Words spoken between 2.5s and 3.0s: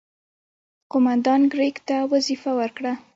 ورکړه.